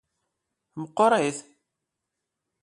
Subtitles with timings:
[0.79, 1.37] Meqqrit?